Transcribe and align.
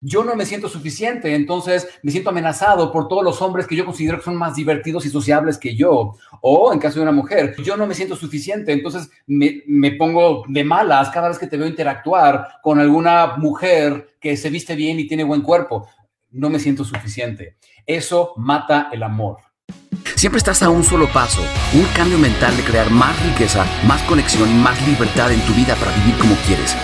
yo 0.00 0.24
no 0.24 0.34
me 0.34 0.46
siento 0.46 0.68
suficiente, 0.68 1.34
entonces 1.34 1.86
me 2.02 2.10
siento 2.10 2.30
amenazado 2.30 2.90
por 2.90 3.06
todos 3.06 3.22
los 3.22 3.42
hombres 3.42 3.66
que 3.66 3.76
yo 3.76 3.84
considero 3.84 4.18
que 4.18 4.24
son 4.24 4.36
más 4.36 4.54
divertidos 4.54 5.04
y 5.04 5.10
sociables 5.10 5.58
que 5.58 5.76
yo. 5.76 6.16
O 6.40 6.72
en 6.72 6.78
caso 6.78 6.96
de 6.96 7.02
una 7.02 7.12
mujer, 7.12 7.54
yo 7.62 7.76
no 7.76 7.86
me 7.86 7.94
siento 7.94 8.16
suficiente, 8.16 8.72
entonces 8.72 9.10
me, 9.26 9.62
me, 9.66 9.92
pongo 9.92 10.44
de 10.48 10.64
malas 10.64 11.10
cada 11.10 11.28
vez 11.28 11.38
que 11.38 11.46
te 11.46 11.58
veo 11.58 11.66
interactuar 11.66 12.48
con 12.62 12.78
alguna 12.80 13.36
mujer 13.36 14.16
que 14.18 14.36
se 14.36 14.48
viste 14.48 14.74
bien 14.74 14.98
y 14.98 15.06
tiene 15.06 15.24
buen 15.24 15.42
cuerpo. 15.42 15.86
No 16.30 16.48
me 16.48 16.58
siento 16.58 16.84
suficiente. 16.84 17.56
Eso 17.84 18.32
mata 18.36 18.88
el 18.92 19.02
amor. 19.02 19.38
Siempre 20.20 20.36
estás 20.36 20.62
a 20.62 20.68
un 20.68 20.84
solo 20.84 21.08
paso, 21.10 21.40
un 21.72 21.86
cambio 21.96 22.18
mental 22.18 22.54
de 22.54 22.62
crear 22.62 22.90
más 22.90 23.18
riqueza, 23.24 23.64
más 23.86 24.02
conexión 24.02 24.50
y 24.50 24.52
más 24.52 24.76
libertad 24.86 25.32
en 25.32 25.40
tu 25.46 25.54
vida 25.54 25.74
para 25.76 25.96
vivir 25.96 26.14
como 26.18 26.34
quieres. 26.44 26.76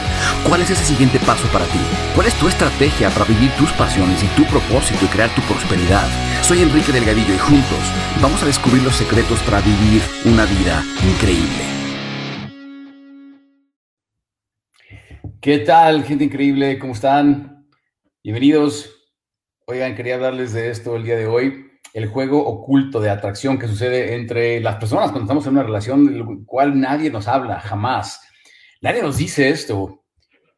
¿Cuál 0.49 0.63
es 0.63 0.71
ese 0.71 0.87
siguiente 0.87 1.19
paso 1.19 1.47
para 1.53 1.67
ti? 1.67 1.79
¿Cuál 2.15 2.29
es 2.29 2.35
tu 2.39 2.49
estrategia 2.49 3.11
para 3.11 3.27
vivir 3.27 3.51
tus 3.59 3.71
pasiones 3.73 4.25
y 4.25 4.27
tu 4.29 4.47
propósito 4.47 5.05
y 5.05 5.09
crear 5.09 5.29
tu 5.35 5.43
prosperidad? 5.43 6.09
Soy 6.41 6.63
Enrique 6.63 6.93
Delgadillo 6.93 7.35
y 7.35 7.37
juntos 7.37 7.93
vamos 8.23 8.43
a 8.43 8.47
descubrir 8.47 8.83
los 8.83 8.97
secretos 8.97 9.39
para 9.43 9.61
vivir 9.61 10.01
una 10.25 10.47
vida 10.47 10.83
increíble. 11.05 11.65
¿Qué 15.43 15.59
tal, 15.59 16.05
gente 16.05 16.25
increíble? 16.25 16.79
¿Cómo 16.79 16.95
están? 16.95 17.69
Bienvenidos. 18.25 18.97
Oigan, 19.67 19.95
quería 19.95 20.15
hablarles 20.15 20.55
de 20.55 20.71
esto 20.71 20.97
el 20.97 21.05
día 21.05 21.17
de 21.17 21.27
hoy 21.27 21.66
el 21.97 22.09
juego 22.09 22.47
oculto 22.47 23.01
de 23.01 23.09
atracción 23.09 23.59
que 23.59 23.67
sucede 23.67 24.17
entre 24.17 24.61
las 24.61 24.77
personas 24.77 25.13
cuando 25.13 25.23
estamos 25.23 25.47
en 25.47 25.55
una 25.55 25.63
relación 25.63 26.05
del 26.05 26.45
cual 26.45 26.79
nadie 26.79 27.11
nos 27.11 27.27
habla, 27.27 27.59
jamás. 27.59 28.21
Nadie 28.83 29.01
nos 29.01 29.17
dice 29.17 29.49
esto. 29.49 30.05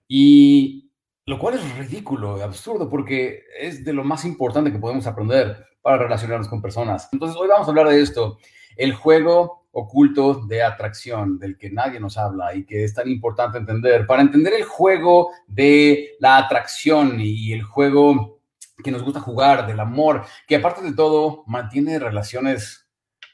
Y 0.09 0.91
lo 1.27 1.38
cual 1.38 1.55
es 1.55 1.78
ridículo, 1.78 2.42
absurdo, 2.42 2.88
porque 2.88 3.45
es 3.56 3.84
de 3.84 3.92
lo 3.92 4.02
más 4.02 4.24
importante 4.24 4.73
que 4.73 4.80
podemos 4.80 5.06
aprender 5.06 5.64
para 5.80 5.98
relacionarnos 5.98 6.48
con 6.48 6.61
personas. 6.61 7.08
Entonces, 7.12 7.39
hoy 7.41 7.47
vamos 7.47 7.69
a 7.69 7.70
hablar 7.70 7.86
de 7.86 8.02
esto, 8.02 8.39
el 8.77 8.92
juego 8.92 9.69
oculto 9.70 10.45
de 10.48 10.64
atracción, 10.64 11.39
del 11.39 11.56
que 11.56 11.70
nadie 11.70 12.00
nos 12.00 12.19
habla 12.19 12.52
y 12.52 12.67
que 12.67 12.83
es 12.83 12.95
tan 12.95 13.08
importante 13.08 13.58
entender. 13.58 14.08
Para 14.08 14.23
entender 14.23 14.55
el 14.55 14.64
juego 14.64 15.30
de 15.47 16.17
la 16.19 16.39
atracción 16.39 17.20
y 17.20 17.52
el 17.52 17.62
juego 17.62 18.38
que 18.83 18.91
nos 18.91 19.03
gusta 19.03 19.21
jugar, 19.21 19.67
del 19.67 19.81
amor, 19.81 20.25
que 20.47 20.57
aparte 20.57 20.83
de 20.83 20.93
todo 20.93 21.45
mantiene 21.47 21.98
relaciones 21.98 22.87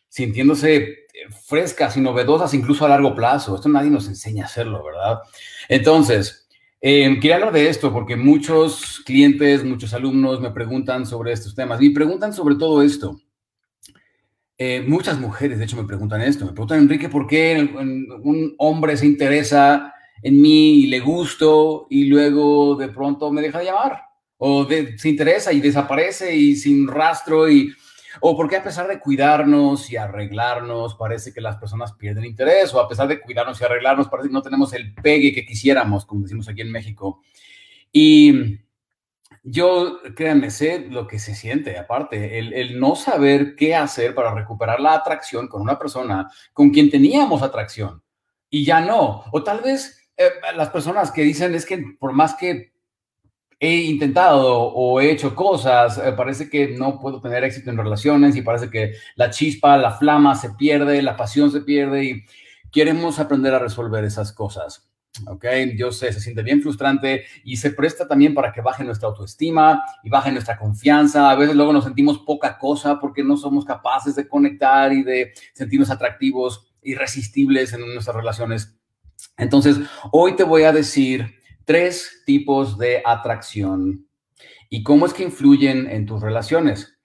sintiéndose 0.08 0.76
eh, 0.76 0.96
frescas 1.46 1.96
y 1.96 2.00
novedosas 2.00 2.54
incluso 2.54 2.84
a 2.84 2.88
largo 2.88 3.14
plazo. 3.14 3.54
Esto 3.54 3.68
nadie 3.68 3.90
nos 3.90 4.08
enseña 4.08 4.44
a 4.44 4.46
hacerlo, 4.46 4.82
¿verdad? 4.84 5.18
Entonces, 5.68 6.48
eh, 6.80 7.18
quería 7.20 7.36
hablar 7.36 7.52
de 7.52 7.68
esto 7.68 7.92
porque 7.92 8.16
muchos 8.16 9.00
clientes, 9.04 9.64
muchos 9.64 9.92
alumnos 9.92 10.40
me 10.40 10.50
preguntan 10.50 11.06
sobre 11.06 11.32
estos 11.32 11.54
temas 11.54 11.80
y 11.82 11.90
preguntan 11.90 12.32
sobre 12.32 12.54
todo 12.56 12.82
esto. 12.82 13.20
Eh, 14.56 14.84
muchas 14.86 15.18
mujeres, 15.18 15.58
de 15.58 15.64
hecho, 15.64 15.76
me 15.76 15.88
preguntan 15.88 16.20
esto. 16.22 16.44
Me 16.46 16.52
preguntan, 16.52 16.78
Enrique, 16.78 17.08
¿por 17.08 17.26
qué 17.26 17.58
un 18.22 18.54
hombre 18.58 18.96
se 18.96 19.06
interesa 19.06 19.92
en 20.22 20.40
mí 20.40 20.82
y 20.82 20.86
le 20.86 21.00
gusto 21.00 21.86
y 21.90 22.04
luego 22.04 22.76
de 22.76 22.88
pronto 22.88 23.32
me 23.32 23.42
deja 23.42 23.58
de 23.58 23.64
llamar? 23.64 24.13
O 24.46 24.68
se 24.68 25.08
interesa 25.08 25.54
y 25.54 25.60
desaparece 25.60 26.36
y 26.36 26.54
sin 26.54 26.86
rastro 26.86 27.48
y 27.48 27.74
o 28.20 28.36
porque 28.36 28.56
a 28.56 28.62
pesar 28.62 28.86
de 28.86 29.00
cuidarnos 29.00 29.90
y 29.90 29.96
arreglarnos 29.96 30.96
parece 30.96 31.32
que 31.32 31.40
las 31.40 31.56
personas 31.56 31.94
pierden 31.94 32.26
interés 32.26 32.74
o 32.74 32.80
a 32.80 32.86
pesar 32.86 33.08
de 33.08 33.22
cuidarnos 33.22 33.58
y 33.58 33.64
arreglarnos 33.64 34.08
parece 34.08 34.28
que 34.28 34.34
no 34.34 34.42
tenemos 34.42 34.74
el 34.74 34.92
pegue 34.92 35.32
que 35.32 35.46
quisiéramos, 35.46 36.04
como 36.04 36.24
decimos 36.24 36.46
aquí 36.46 36.60
en 36.60 36.70
México. 36.70 37.22
Y 37.90 38.58
yo, 39.42 40.00
créanme, 40.14 40.50
sé 40.50 40.88
lo 40.90 41.06
que 41.06 41.18
se 41.18 41.34
siente, 41.34 41.78
aparte, 41.78 42.38
el, 42.38 42.78
no 42.78 42.96
saber 42.96 43.56
qué 43.56 43.74
hacer 43.74 44.14
para 44.14 44.34
recuperar 44.34 44.78
la 44.78 44.92
atracción 44.92 45.48
con 45.48 45.62
una 45.62 45.78
persona 45.78 46.30
con 46.52 46.68
quien 46.68 46.90
teníamos 46.90 47.40
atracción 47.40 48.02
y 48.50 48.62
ya 48.62 48.82
no. 48.82 49.24
O 49.32 49.42
tal 49.42 49.62
vez 49.62 50.06
eh, 50.18 50.28
las 50.54 50.68
personas 50.68 51.10
que 51.10 51.22
dicen 51.22 51.54
es 51.54 51.64
que 51.64 51.82
por 51.98 52.12
más 52.12 52.34
que 52.34 52.73
he 53.60 53.76
intentado 53.82 54.62
o 54.62 55.00
he 55.00 55.10
hecho 55.10 55.34
cosas, 55.34 55.98
eh, 55.98 56.12
parece 56.12 56.48
que 56.48 56.68
no 56.68 57.00
puedo 57.00 57.20
tener 57.20 57.44
éxito 57.44 57.70
en 57.70 57.76
relaciones 57.76 58.36
y 58.36 58.42
parece 58.42 58.70
que 58.70 58.94
la 59.16 59.30
chispa, 59.30 59.76
la 59.76 59.92
flama 59.92 60.34
se 60.34 60.50
pierde, 60.50 61.02
la 61.02 61.16
pasión 61.16 61.50
se 61.50 61.60
pierde 61.60 62.04
y 62.04 62.24
queremos 62.70 63.18
aprender 63.18 63.54
a 63.54 63.58
resolver 63.58 64.04
esas 64.04 64.32
cosas. 64.32 64.88
¿ok? 65.26 65.44
Yo 65.76 65.92
sé, 65.92 66.12
se 66.12 66.20
siente 66.20 66.42
bien 66.42 66.62
frustrante 66.62 67.24
y 67.44 67.56
se 67.56 67.70
presta 67.70 68.08
también 68.08 68.34
para 68.34 68.52
que 68.52 68.60
baje 68.60 68.84
nuestra 68.84 69.08
autoestima 69.08 69.82
y 70.02 70.08
baje 70.08 70.32
nuestra 70.32 70.58
confianza. 70.58 71.30
A 71.30 71.36
veces 71.36 71.54
luego 71.54 71.72
nos 71.72 71.84
sentimos 71.84 72.18
poca 72.18 72.58
cosa 72.58 72.98
porque 72.98 73.22
no 73.22 73.36
somos 73.36 73.64
capaces 73.64 74.16
de 74.16 74.28
conectar 74.28 74.92
y 74.92 75.02
de 75.02 75.32
sentirnos 75.52 75.90
atractivos, 75.90 76.66
irresistibles 76.82 77.72
en 77.72 77.80
nuestras 77.94 78.16
relaciones. 78.16 78.76
Entonces, 79.36 79.78
hoy 80.10 80.36
te 80.36 80.44
voy 80.44 80.64
a 80.64 80.72
decir 80.72 81.34
tres 81.64 82.22
tipos 82.26 82.78
de 82.78 83.02
atracción 83.04 84.06
y 84.68 84.82
cómo 84.82 85.06
es 85.06 85.14
que 85.14 85.24
influyen 85.24 85.88
en 85.88 86.06
tus 86.06 86.20
relaciones. 86.20 86.98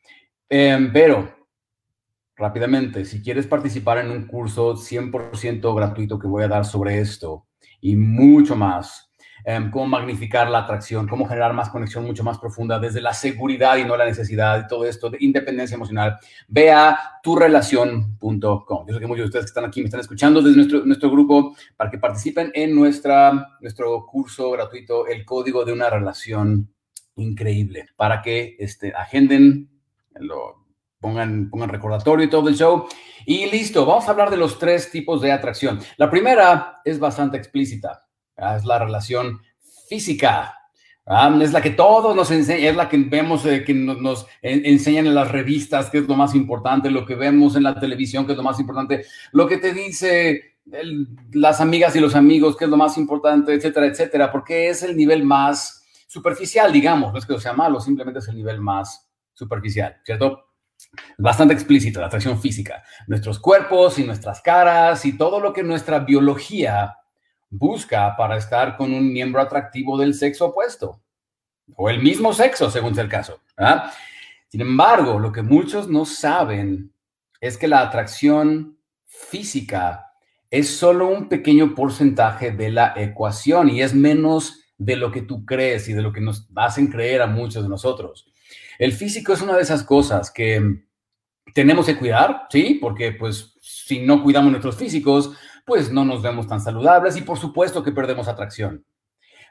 Em, 0.50 0.92
pero, 0.92 1.36
rápidamente, 2.36 3.06
si 3.06 3.22
quieres 3.22 3.48
participar 3.48 4.00
en 4.00 4.12
un 4.12 4.26
curso 4.26 4.76
100% 4.76 5.74
gratuito 5.76 6.18
que 6.18 6.28
voy 6.28 6.44
a 6.44 6.48
dar 6.48 6.66
sobre 6.66 7.00
esto 7.00 7.46
y 7.82 7.96
mucho 7.96 8.56
más, 8.56 9.09
Em, 9.46 9.72
cómo 9.72 9.88
magnificar 9.88 10.50
la 10.50 10.60
atracción, 10.60 11.08
cómo 11.08 11.26
generar 11.26 11.54
más 11.54 11.70
conexión 11.70 12.06
mucho 12.06 12.24
más 12.24 12.38
profunda 12.38 12.78
desde 12.78 13.02
la 13.02 13.14
seguridad 13.14 13.78
y 13.78 13.86
no 13.86 13.96
la 13.96 14.06
necesidad 14.06 14.64
y 14.64 14.68
todo 14.68 14.86
esto 14.86 15.10
de 15.10 15.18
independencia 15.22 15.76
emocional, 15.76 16.18
ve 16.48 16.72
a 16.72 17.00
turrelación.com. 17.24 18.86
Yo 18.88 18.94
sé 18.94 19.00
que 19.00 19.08
muchos 19.08 19.24
de 19.24 19.26
ustedes 19.26 19.46
que 19.46 19.50
están 19.50 19.66
aquí 19.66 19.80
me 19.80 19.86
están 19.86 20.02
escuchando 20.02 20.42
desde 20.42 20.58
nuestro, 20.58 20.86
nuestro 20.86 21.10
grupo 21.10 21.56
para 21.78 21.90
que 21.90 21.98
participen 21.98 22.52
en 22.54 22.76
nuestra, 22.76 23.58
nuestro 23.62 24.06
curso 24.06 24.52
gratuito, 24.52 25.08
El 25.08 25.26
Código 25.26 25.64
de 25.64 25.74
una 25.74 25.90
Relación 25.90 26.74
Increíble, 27.16 27.88
para 27.98 28.22
que 28.22 28.56
este, 28.60 28.94
agenden, 28.94 29.70
lo, 30.16 30.66
pongan, 31.00 31.50
pongan 31.50 31.70
recordatorio 31.70 32.26
y 32.26 32.30
todo 32.30 32.48
el 32.48 32.56
show. 32.56 32.88
Y 33.26 33.46
listo, 33.50 33.86
vamos 33.86 34.08
a 34.08 34.12
hablar 34.12 34.30
de 34.30 34.38
los 34.38 34.58
tres 34.58 34.90
tipos 34.90 35.22
de 35.22 35.32
atracción. 35.32 35.80
La 35.98 36.10
primera 36.10 36.82
es 36.86 36.98
bastante 36.98 37.38
explícita 37.38 38.09
es 38.56 38.66
la 38.66 38.80
relación 38.80 39.42
física. 39.88 40.56
Es 41.42 41.54
la 41.54 41.62
que 41.62 41.72
todos 41.72 42.16
nos 42.16 42.30
enseñan, 42.30 42.66
es 42.66 42.76
la 42.76 42.88
que 42.88 42.98
vemos, 42.98 43.44
eh, 43.48 43.64
que 43.64 43.74
nos, 43.74 44.28
enseñan 44.44 45.08
en 45.08 45.16
las 45.16 45.32
revistas, 45.32 45.90
que 45.90 45.98
es 45.98 46.08
lo 46.08 46.16
más 46.16 46.36
importante, 46.36 46.92
lo 46.92 47.04
que 47.04 47.16
vemos 47.16 47.56
en 47.56 47.64
la 47.64 47.80
televisión, 47.80 48.28
que 48.28 48.34
es 48.34 48.38
lo 48.38 48.44
más 48.44 48.60
importante, 48.60 49.06
lo 49.32 49.48
que 49.48 49.58
te 49.58 49.74
dice 49.74 50.60
las 51.32 51.62
amigas 51.62 51.96
y 51.96 52.00
los 52.00 52.14
amigos, 52.14 52.56
que 52.56 52.66
es 52.66 52.70
lo 52.70 52.78
más 52.78 52.96
importante, 53.00 53.56
etcétera, 53.56 53.88
etcétera, 53.88 54.32
porque 54.32 54.70
es 54.70 54.84
el 54.84 54.96
nivel 54.96 55.24
más 55.24 55.84
superficial, 56.08 56.72
digamos, 56.72 57.12
no 57.12 57.18
es 57.18 57.26
que 57.26 57.40
sea 57.40 57.54
malo, 57.54 57.80
simplemente 57.80 58.20
es 58.20 58.28
el 58.28 58.36
nivel 58.36 58.62
más 58.62 59.10
superficial, 59.34 59.98
¿cierto? 60.04 60.46
Bastante 61.18 61.56
explícito, 61.56 62.00
la 62.00 62.06
atracción 62.06 62.40
física, 62.40 62.84
nuestros 63.08 63.40
cuerpos 63.40 63.98
y 63.98 64.04
nuestras 64.04 64.42
caras 64.42 65.04
y 65.06 65.18
todo 65.18 65.40
lo 65.40 65.54
que 65.54 65.64
nuestra 65.64 66.00
biología 66.00 66.99
busca 67.50 68.16
para 68.16 68.38
estar 68.38 68.78
con 68.78 68.94
un 68.94 69.12
miembro 69.12 69.42
atractivo 69.42 69.98
del 69.98 70.14
sexo 70.14 70.48
opuesto 70.48 71.02
o 71.76 71.90
el 71.90 72.02
mismo 72.02 72.34
sexo, 72.34 72.70
según 72.70 72.96
sea 72.96 73.04
el 73.04 73.10
caso. 73.10 73.42
Sin 74.48 74.62
embargo, 74.62 75.20
lo 75.20 75.32
que 75.32 75.42
muchos 75.42 75.88
no 75.88 76.06
saben 76.06 76.94
es 77.40 77.58
que 77.58 77.68
la 77.68 77.82
atracción 77.82 78.78
física 79.06 80.14
es 80.50 80.76
solo 80.76 81.08
un 81.08 81.30
pequeño 81.30 81.76
porcentaje 81.76 82.52
de 82.52 82.72
la 82.72 82.94
ecuación 82.96 83.70
y 83.70 83.82
es 83.82 83.94
menos 83.94 84.60
de 84.78 84.96
lo 84.96 85.12
que 85.12 85.22
tú 85.22 85.46
crees 85.46 85.88
y 85.90 85.94
de 85.94 86.02
lo 86.02 86.12
que 86.12 86.22
nos 86.22 86.48
hacen 86.56 86.88
creer 86.88 87.22
a 87.22 87.28
muchos 87.28 87.64
de 87.64 87.70
nosotros. 87.70 88.32
El 88.80 88.94
físico 88.94 89.34
es 89.34 89.42
una 89.42 89.56
de 89.56 89.62
esas 89.62 89.84
cosas 89.84 90.32
que 90.32 90.84
tenemos 91.54 91.86
que 91.86 91.98
cuidar, 91.98 92.48
¿sí? 92.50 92.80
Porque 92.82 93.12
pues 93.12 93.58
si 93.62 94.00
no 94.00 94.24
cuidamos 94.24 94.52
nuestros 94.52 94.78
físicos, 94.78 95.32
pues 95.70 95.92
no 95.92 96.04
nos 96.04 96.24
vemos 96.24 96.48
tan 96.48 96.60
saludables 96.60 97.16
y 97.16 97.22
por 97.22 97.38
supuesto 97.38 97.84
que 97.84 97.92
perdemos 97.92 98.28
atracción. 98.28 98.84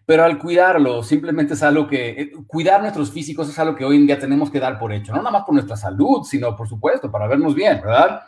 Pero 0.04 0.24
al 0.24 0.36
cuidarlo, 0.36 1.04
simplemente 1.04 1.54
es 1.54 1.62
algo 1.62 1.86
que, 1.86 2.08
eh, 2.08 2.32
cuidar 2.48 2.80
nuestros 2.80 3.12
físicos 3.12 3.48
es 3.48 3.56
algo 3.60 3.76
que 3.76 3.84
hoy 3.84 3.96
en 3.96 4.06
día 4.06 4.18
tenemos 4.18 4.50
que 4.50 4.58
dar 4.58 4.80
por 4.80 4.92
hecho, 4.92 5.12
no 5.12 5.18
nada 5.18 5.30
más 5.30 5.44
por 5.44 5.54
nuestra 5.54 5.76
salud, 5.76 6.24
sino 6.24 6.56
por 6.56 6.68
supuesto 6.68 7.08
para 7.08 7.28
vernos 7.28 7.54
bien, 7.54 7.80
¿verdad? 7.80 8.20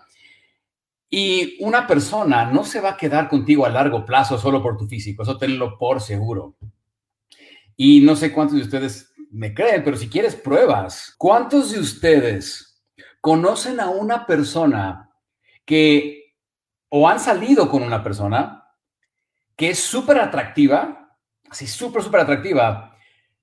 Y 1.10 1.56
una 1.64 1.84
persona 1.88 2.44
no 2.44 2.62
se 2.62 2.80
va 2.80 2.90
a 2.90 2.96
quedar 2.96 3.28
contigo 3.28 3.66
a 3.66 3.70
largo 3.70 4.04
plazo 4.04 4.38
solo 4.38 4.62
por 4.62 4.76
tu 4.76 4.86
físico, 4.86 5.24
eso 5.24 5.36
tenlo 5.36 5.76
por 5.76 6.00
seguro. 6.00 6.54
Y 7.76 8.02
no 8.02 8.14
sé 8.14 8.32
cuántos 8.32 8.56
de 8.56 8.62
ustedes 8.62 9.12
me 9.32 9.52
creen, 9.52 9.82
pero 9.82 9.96
si 9.96 10.08
quieres 10.08 10.36
pruebas, 10.36 11.12
¿cuántos 11.18 11.72
de 11.72 11.80
ustedes 11.80 12.84
conocen 13.20 13.80
a 13.80 13.90
una 13.90 14.26
persona 14.26 15.10
que 15.64 16.19
o 16.90 17.08
han 17.08 17.18
salido 17.18 17.68
con 17.68 17.82
una 17.82 18.02
persona 18.02 18.64
que 19.56 19.70
es 19.70 19.78
súper 19.78 20.18
atractiva, 20.18 21.16
así 21.48 21.66
súper, 21.66 22.02
súper 22.02 22.20
atractiva, 22.20 22.96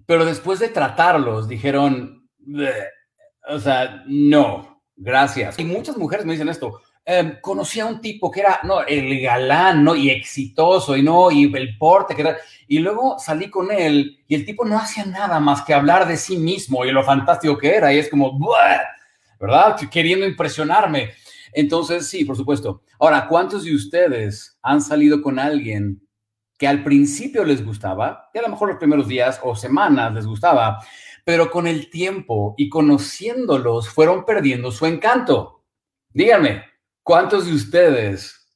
pero 0.06 0.26
después 0.26 0.60
de 0.60 0.70
tratarlos 0.70 1.48
dijeron, 1.48 2.30
o 3.50 3.60
sea, 3.60 4.04
no, 4.08 4.82
gracias. 4.96 5.60
Y 5.60 5.66
muchas 5.66 5.98
mujeres 5.98 6.26
me 6.26 6.34
dicen 6.34 6.50
esto, 6.50 6.82
eh, 7.06 7.38
conocí 7.42 7.80
a 7.80 7.86
un 7.86 8.02
tipo 8.02 8.30
que 8.30 8.42
era, 8.42 8.60
no, 8.64 8.84
el 8.84 9.22
galán, 9.22 9.84
¿no? 9.84 9.96
Y 9.96 10.10
exitoso, 10.10 10.98
y 10.98 11.04
no, 11.04 11.32
y 11.32 11.44
el 11.56 11.78
porte, 11.78 12.16
que 12.16 12.22
era, 12.22 12.38
y 12.68 12.80
luego 12.80 13.18
salí 13.18 13.50
con 13.50 13.72
él, 13.72 14.20
y 14.28 14.36
el 14.36 14.46
tipo 14.46 14.66
no 14.66 14.78
hacía 14.78 15.06
nada 15.06 15.40
más 15.40 15.62
que 15.62 15.74
hablar 15.74 16.06
de 16.06 16.18
sí 16.18 16.38
mismo 16.38 16.84
y 16.84 16.92
lo 16.92 17.04
fantástico 17.04 17.58
que 17.58 17.76
era, 17.76 17.94
y 17.94 18.00
es 18.00 18.10
como, 18.10 18.38
¿verdad? 19.40 19.78
Queriendo 19.90 20.26
impresionarme. 20.26 21.12
Entonces, 21.54 22.08
sí, 22.08 22.26
por 22.26 22.36
supuesto. 22.36 22.82
Ahora, 23.00 23.28
¿cuántos 23.28 23.64
de 23.64 23.76
ustedes 23.76 24.58
han 24.62 24.82
salido 24.82 25.22
con 25.22 25.40
alguien 25.40 26.02
que 26.58 26.68
al 26.68 26.84
principio 26.84 27.44
les 27.44 27.64
gustaba, 27.64 28.30
que 28.34 28.40
a 28.40 28.44
lo 28.44 28.50
mejor 28.50 28.70
los 28.70 28.78
primeros 28.78 29.08
días 29.08 29.40
o 29.44 29.56
semanas 29.56 30.14
les 30.14 30.26
gustaba, 30.26 30.80
pero 31.24 31.52
con 31.52 31.68
el 31.68 31.90
tiempo 31.90 32.56
y 32.58 32.70
conociéndolos 32.70 33.90
fueron 33.90 34.26
perdiendo 34.26 34.72
su 34.72 34.86
encanto? 34.86 35.64
Díganme, 36.10 36.64
¿Cuántos 37.08 37.46
de 37.46 37.54
ustedes 37.54 38.52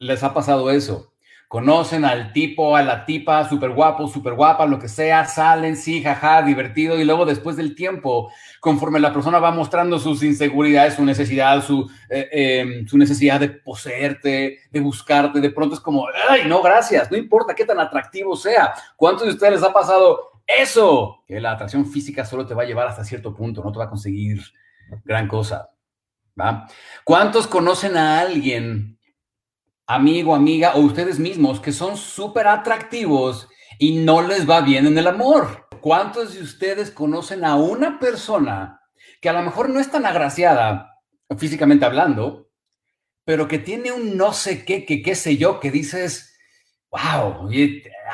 les 0.00 0.24
ha 0.24 0.34
pasado 0.34 0.72
eso? 0.72 1.13
Conocen 1.54 2.04
al 2.04 2.32
tipo, 2.32 2.74
a 2.74 2.82
la 2.82 3.06
tipa, 3.06 3.48
súper 3.48 3.70
guapo, 3.70 4.08
súper 4.08 4.34
guapa, 4.34 4.66
lo 4.66 4.80
que 4.80 4.88
sea, 4.88 5.24
salen, 5.24 5.76
sí, 5.76 6.02
jaja, 6.02 6.42
divertido, 6.42 6.98
y 6.98 7.04
luego 7.04 7.24
después 7.24 7.54
del 7.56 7.76
tiempo, 7.76 8.32
conforme 8.58 8.98
la 8.98 9.12
persona 9.12 9.38
va 9.38 9.52
mostrando 9.52 10.00
sus 10.00 10.24
inseguridades, 10.24 10.94
su 10.94 11.04
necesidad, 11.04 11.64
su, 11.64 11.88
eh, 12.10 12.28
em, 12.32 12.88
su 12.88 12.98
necesidad 12.98 13.38
de 13.38 13.50
poseerte, 13.50 14.62
de 14.68 14.80
buscarte, 14.80 15.40
de 15.40 15.50
pronto 15.50 15.76
es 15.76 15.80
como, 15.80 16.08
ay, 16.28 16.42
no, 16.48 16.60
gracias, 16.60 17.08
no 17.08 17.16
importa 17.16 17.54
qué 17.54 17.64
tan 17.64 17.78
atractivo 17.78 18.34
sea. 18.34 18.74
¿Cuántos 18.96 19.28
de 19.28 19.34
ustedes 19.34 19.52
les 19.52 19.62
ha 19.62 19.72
pasado 19.72 20.32
eso? 20.48 21.22
Que 21.24 21.38
la 21.40 21.52
atracción 21.52 21.86
física 21.86 22.24
solo 22.24 22.44
te 22.44 22.54
va 22.54 22.64
a 22.64 22.66
llevar 22.66 22.88
hasta 22.88 23.04
cierto 23.04 23.32
punto, 23.32 23.62
no 23.62 23.70
te 23.70 23.78
va 23.78 23.84
a 23.84 23.90
conseguir 23.90 24.40
gran 25.04 25.28
cosa. 25.28 25.70
¿Cuántos 27.04 27.46
conocen 27.46 27.96
a 27.96 28.18
alguien, 28.18 28.98
amigo, 29.86 30.34
amiga 30.34 30.74
o 30.74 30.80
ustedes 30.80 31.18
mismos 31.18 31.60
que 31.60 31.72
son 31.72 31.96
súper 31.96 32.46
atractivos 32.46 33.48
y 33.78 33.98
no 33.98 34.22
les 34.22 34.48
va 34.48 34.60
bien 34.60 34.86
en 34.86 34.98
el 34.98 35.06
amor? 35.06 35.68
¿Cuántos 35.80 36.34
de 36.34 36.42
ustedes 36.42 36.90
conocen 36.90 37.44
a 37.44 37.56
una 37.56 37.98
persona 37.98 38.80
que 39.20 39.28
a 39.28 39.32
lo 39.32 39.42
mejor 39.42 39.68
no 39.68 39.80
es 39.80 39.90
tan 39.90 40.06
agraciada 40.06 40.94
físicamente 41.38 41.84
hablando, 41.84 42.50
pero 43.24 43.48
que 43.48 43.58
tiene 43.58 43.92
un 43.92 44.16
no 44.16 44.32
sé 44.32 44.64
qué, 44.64 44.84
que 44.84 45.02
qué 45.02 45.14
sé 45.14 45.36
yo, 45.36 45.60
que 45.60 45.70
dices, 45.70 46.36
wow, 46.90 47.48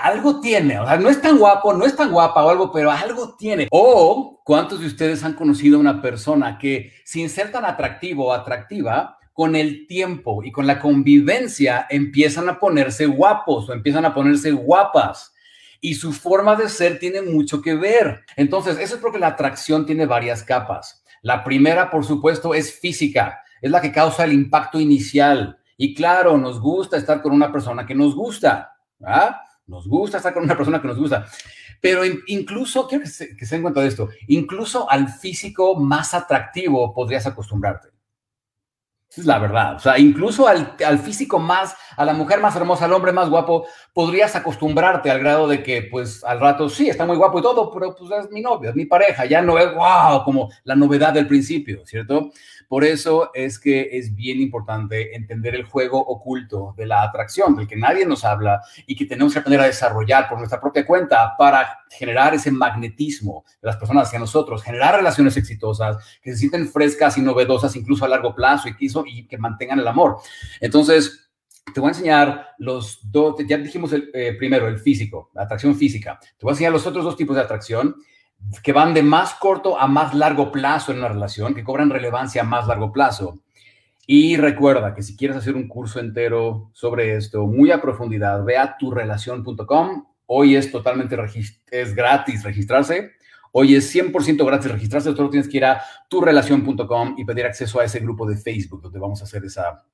algo 0.02 0.40
tiene, 0.40 0.78
o 0.78 0.86
sea, 0.86 0.96
no 0.96 1.10
es 1.10 1.20
tan 1.20 1.38
guapo, 1.38 1.72
no 1.72 1.84
es 1.84 1.96
tan 1.96 2.10
guapa 2.10 2.44
o 2.44 2.50
algo, 2.50 2.72
pero 2.72 2.90
algo 2.90 3.36
tiene. 3.36 3.68
O 3.70 4.40
cuántos 4.44 4.80
de 4.80 4.86
ustedes 4.86 5.22
han 5.24 5.34
conocido 5.34 5.76
a 5.76 5.80
una 5.80 6.00
persona 6.00 6.58
que 6.58 6.92
sin 7.04 7.28
ser 7.28 7.52
tan 7.52 7.64
atractivo 7.64 8.28
o 8.28 8.32
atractiva, 8.32 9.18
con 9.40 9.56
el 9.56 9.86
tiempo 9.86 10.44
y 10.44 10.52
con 10.52 10.66
la 10.66 10.78
convivencia 10.78 11.86
empiezan 11.88 12.50
a 12.50 12.58
ponerse 12.58 13.06
guapos 13.06 13.70
o 13.70 13.72
empiezan 13.72 14.04
a 14.04 14.12
ponerse 14.12 14.50
guapas. 14.50 15.32
Y 15.80 15.94
su 15.94 16.12
forma 16.12 16.56
de 16.56 16.68
ser 16.68 16.98
tiene 16.98 17.22
mucho 17.22 17.62
que 17.62 17.74
ver. 17.74 18.26
Entonces, 18.36 18.76
eso 18.78 18.96
es 18.96 19.00
porque 19.00 19.18
la 19.18 19.28
atracción 19.28 19.86
tiene 19.86 20.04
varias 20.04 20.42
capas. 20.42 21.02
La 21.22 21.42
primera, 21.42 21.90
por 21.90 22.04
supuesto, 22.04 22.52
es 22.52 22.78
física. 22.80 23.40
Es 23.62 23.70
la 23.70 23.80
que 23.80 23.92
causa 23.92 24.24
el 24.24 24.34
impacto 24.34 24.78
inicial. 24.78 25.58
Y 25.78 25.94
claro, 25.94 26.36
nos 26.36 26.60
gusta 26.60 26.98
estar 26.98 27.22
con 27.22 27.32
una 27.32 27.50
persona 27.50 27.86
que 27.86 27.94
nos 27.94 28.14
gusta. 28.14 28.76
¿ah? 29.02 29.40
Nos 29.66 29.88
gusta 29.88 30.18
estar 30.18 30.34
con 30.34 30.42
una 30.42 30.54
persona 30.54 30.82
que 30.82 30.88
nos 30.88 30.98
gusta. 30.98 31.24
Pero 31.80 32.02
incluso, 32.26 32.86
quiero 32.86 33.04
que 33.04 33.08
se, 33.08 33.34
que 33.34 33.46
se 33.46 33.54
den 33.54 33.62
cuenta 33.62 33.80
de 33.80 33.88
esto, 33.88 34.10
incluso 34.28 34.90
al 34.90 35.08
físico 35.08 35.76
más 35.76 36.12
atractivo 36.12 36.92
podrías 36.92 37.26
acostumbrarte. 37.26 37.88
Es 39.16 39.26
la 39.26 39.38
verdad. 39.38 39.76
O 39.76 39.78
sea, 39.78 39.98
incluso 39.98 40.46
al, 40.46 40.76
al, 40.86 40.98
físico 40.98 41.38
más, 41.38 41.74
a 41.96 42.04
la 42.04 42.12
mujer 42.12 42.40
más 42.40 42.54
hermosa, 42.54 42.84
al 42.84 42.92
hombre 42.92 43.12
más 43.12 43.28
guapo, 43.28 43.66
podrías 43.92 44.36
acostumbrarte 44.36 45.10
al 45.10 45.18
grado 45.18 45.48
de 45.48 45.62
que, 45.62 45.82
pues, 45.82 46.22
al 46.22 46.38
rato, 46.38 46.68
sí, 46.68 46.88
está 46.88 47.06
muy 47.06 47.16
guapo 47.16 47.40
y 47.40 47.42
todo, 47.42 47.72
pero 47.72 47.96
pues 47.96 48.10
es 48.12 48.30
mi 48.30 48.40
novio, 48.40 48.70
es 48.70 48.76
mi 48.76 48.86
pareja, 48.86 49.24
ya 49.24 49.42
no 49.42 49.58
es, 49.58 49.74
wow, 49.74 50.22
como 50.24 50.50
la 50.64 50.76
novedad 50.76 51.12
del 51.12 51.26
principio, 51.26 51.84
¿cierto? 51.84 52.30
Por 52.70 52.84
eso 52.84 53.32
es 53.34 53.58
que 53.58 53.98
es 53.98 54.14
bien 54.14 54.40
importante 54.40 55.16
entender 55.16 55.56
el 55.56 55.64
juego 55.64 55.98
oculto 55.98 56.72
de 56.76 56.86
la 56.86 57.02
atracción, 57.02 57.56
del 57.56 57.66
que 57.66 57.74
nadie 57.74 58.06
nos 58.06 58.24
habla 58.24 58.62
y 58.86 58.94
que 58.94 59.06
tenemos 59.06 59.32
que 59.32 59.40
aprender 59.40 59.62
a 59.62 59.66
desarrollar 59.66 60.28
por 60.28 60.38
nuestra 60.38 60.60
propia 60.60 60.86
cuenta 60.86 61.34
para 61.36 61.80
generar 61.90 62.32
ese 62.32 62.52
magnetismo 62.52 63.44
de 63.60 63.66
las 63.66 63.76
personas 63.76 64.06
hacia 64.06 64.20
nosotros, 64.20 64.62
generar 64.62 64.94
relaciones 64.94 65.36
exitosas 65.36 65.96
que 66.22 66.30
se 66.30 66.38
sienten 66.38 66.68
frescas 66.68 67.18
y 67.18 67.22
novedosas 67.22 67.74
incluso 67.74 68.04
a 68.04 68.08
largo 68.08 68.36
plazo 68.36 68.68
y, 68.78 68.88
y 69.06 69.26
que 69.26 69.38
mantengan 69.38 69.78
el 69.78 69.88
amor. 69.88 70.18
Entonces, 70.60 71.30
te 71.72 71.80
voy 71.80 71.88
a 71.88 71.92
enseñar 71.92 72.48
los 72.58 73.00
dos, 73.10 73.36
ya 73.46 73.58
dijimos 73.58 73.92
el, 73.92 74.10
eh, 74.12 74.34
primero, 74.38 74.68
el 74.68 74.78
físico, 74.78 75.30
la 75.34 75.42
atracción 75.42 75.76
física. 75.76 76.18
Te 76.20 76.44
voy 76.44 76.50
a 76.50 76.54
enseñar 76.54 76.72
los 76.72 76.86
otros 76.86 77.04
dos 77.04 77.16
tipos 77.16 77.36
de 77.36 77.42
atracción 77.42 77.96
que 78.62 78.72
van 78.72 78.94
de 78.94 79.02
más 79.02 79.34
corto 79.34 79.78
a 79.78 79.86
más 79.86 80.14
largo 80.14 80.50
plazo 80.50 80.92
en 80.92 80.98
una 80.98 81.08
relación, 81.08 81.54
que 81.54 81.64
cobran 81.64 81.90
relevancia 81.90 82.42
a 82.42 82.44
más 82.44 82.66
largo 82.66 82.90
plazo. 82.92 83.40
Y 84.06 84.36
recuerda 84.36 84.94
que 84.94 85.02
si 85.02 85.16
quieres 85.16 85.36
hacer 85.36 85.54
un 85.54 85.68
curso 85.68 86.00
entero 86.00 86.70
sobre 86.72 87.16
esto, 87.16 87.46
muy 87.46 87.70
a 87.70 87.80
profundidad, 87.80 88.42
ve 88.42 88.56
a 88.56 88.76
turrelación.com. 88.76 90.06
Hoy 90.26 90.56
es 90.56 90.72
totalmente 90.72 91.16
es 91.70 91.94
gratis 91.94 92.42
registrarse. 92.42 93.12
Hoy 93.52 93.74
es 93.74 93.94
100% 93.94 94.44
gratis 94.46 94.70
registrarse. 94.70 95.14
Solo 95.14 95.30
tienes 95.30 95.48
que 95.48 95.56
ir 95.56 95.64
a 95.64 95.82
turrelación.com 96.08 97.14
y 97.18 97.24
pedir 97.24 97.46
acceso 97.46 97.80
a 97.80 97.84
ese 97.84 98.00
grupo 98.00 98.28
de 98.28 98.36
Facebook 98.36 98.82
donde 98.82 98.98
vamos 98.98 99.20
a 99.20 99.24
hacer 99.24 99.44
esa, 99.44 99.84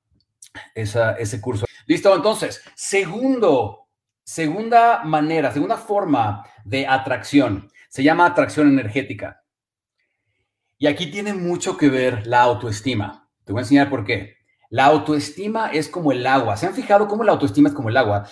esa, 0.75 1.13
ese 1.13 1.41
curso. 1.41 1.65
Listo, 1.85 2.15
entonces, 2.15 2.61
segundo, 2.75 3.87
segunda 4.23 5.03
manera, 5.03 5.51
segunda 5.51 5.77
forma 5.77 6.43
de 6.65 6.85
atracción 6.85 7.69
se 7.89 8.03
llama 8.03 8.25
atracción 8.25 8.67
energética. 8.67 9.43
Y 10.77 10.87
aquí 10.87 11.07
tiene 11.09 11.33
mucho 11.33 11.77
que 11.77 11.89
ver 11.89 12.27
la 12.27 12.41
autoestima. 12.41 13.27
Te 13.43 13.53
voy 13.53 13.61
a 13.61 13.63
enseñar 13.63 13.89
por 13.89 14.05
qué. 14.05 14.35
La 14.69 14.85
autoestima 14.85 15.71
es 15.71 15.87
como 15.87 16.11
el 16.11 16.27
agua. 16.27 16.57
¿Se 16.57 16.67
han 16.67 16.75
fijado 16.75 17.07
cómo 17.07 17.23
la 17.23 17.31
autoestima 17.31 17.69
es 17.69 17.75
como 17.75 17.89
el 17.89 17.97
agua? 17.97 18.27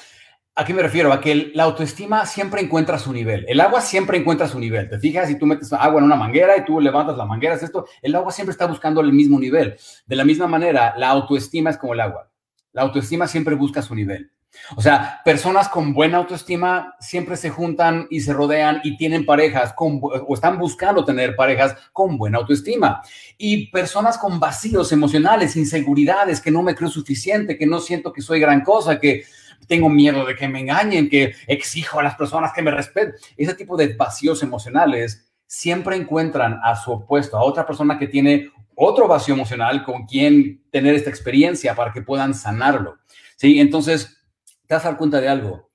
¿A 0.57 0.63
qué 0.63 0.73
me 0.73 0.81
refiero? 0.81 1.11
A 1.11 1.19
que 1.19 1.51
la 1.53 1.63
autoestima 1.63 2.25
siempre 2.25 2.61
encuentra 2.61 2.97
su 2.97 3.11
nivel. 3.11 3.43
El 3.49 3.59
agua 3.59 3.81
siempre 3.81 4.17
encuentra 4.17 4.47
su 4.47 4.57
nivel. 4.57 4.89
Te 4.89 4.97
fijas, 4.99 5.27
si 5.27 5.37
tú 5.37 5.45
metes 5.45 5.73
agua 5.73 5.99
en 5.99 6.05
una 6.05 6.15
manguera 6.15 6.55
y 6.55 6.63
tú 6.63 6.79
levantas 6.79 7.17
la 7.17 7.25
manguera, 7.25 7.55
es 7.55 7.63
esto, 7.63 7.85
el 8.01 8.15
agua 8.15 8.31
siempre 8.31 8.51
está 8.51 8.65
buscando 8.65 9.01
el 9.01 9.11
mismo 9.11 9.37
nivel. 9.37 9.75
De 10.05 10.15
la 10.15 10.23
misma 10.23 10.47
manera, 10.47 10.93
la 10.97 11.09
autoestima 11.09 11.71
es 11.71 11.77
como 11.77 11.93
el 11.93 11.99
agua. 11.99 12.31
La 12.71 12.83
autoestima 12.83 13.27
siempre 13.27 13.55
busca 13.55 13.81
su 13.81 13.93
nivel. 13.95 14.31
O 14.77 14.81
sea, 14.81 15.19
personas 15.25 15.67
con 15.67 15.93
buena 15.93 16.19
autoestima 16.19 16.95
siempre 17.01 17.35
se 17.35 17.49
juntan 17.49 18.07
y 18.09 18.21
se 18.21 18.31
rodean 18.31 18.79
y 18.85 18.95
tienen 18.95 19.25
parejas 19.25 19.73
con, 19.73 19.99
o 20.01 20.33
están 20.33 20.57
buscando 20.57 21.03
tener 21.03 21.35
parejas 21.35 21.75
con 21.91 22.17
buena 22.17 22.37
autoestima. 22.37 23.01
Y 23.37 23.69
personas 23.71 24.17
con 24.17 24.39
vacíos 24.39 24.93
emocionales, 24.93 25.57
inseguridades, 25.57 26.39
que 26.39 26.51
no 26.51 26.63
me 26.63 26.75
creo 26.75 26.89
suficiente, 26.89 27.57
que 27.57 27.65
no 27.65 27.79
siento 27.79 28.13
que 28.13 28.21
soy 28.21 28.39
gran 28.39 28.61
cosa, 28.61 28.99
que 28.99 29.25
tengo 29.67 29.89
miedo 29.89 30.25
de 30.25 30.35
que 30.35 30.47
me 30.47 30.59
engañen, 30.59 31.09
que 31.09 31.35
exijo 31.47 31.99
a 31.99 32.03
las 32.03 32.15
personas 32.15 32.51
que 32.53 32.61
me 32.61 32.71
respeten. 32.71 33.13
Ese 33.37 33.53
tipo 33.53 33.77
de 33.77 33.93
vacíos 33.95 34.43
emocionales 34.43 35.31
siempre 35.47 35.95
encuentran 35.95 36.59
a 36.63 36.75
su 36.75 36.91
opuesto, 36.91 37.37
a 37.37 37.43
otra 37.43 37.65
persona 37.65 37.97
que 37.97 38.07
tiene 38.07 38.51
otro 38.75 39.07
vacío 39.07 39.33
emocional 39.33 39.83
con 39.83 40.05
quien 40.05 40.63
tener 40.71 40.95
esta 40.95 41.09
experiencia 41.09 41.75
para 41.75 41.93
que 41.93 42.01
puedan 42.01 42.33
sanarlo. 42.33 42.97
Sí, 43.37 43.59
entonces 43.59 44.21
te 44.67 44.75
vas 44.75 44.85
a 44.85 44.89
dar 44.89 44.97
cuenta 44.97 45.21
de 45.21 45.29
algo. 45.29 45.69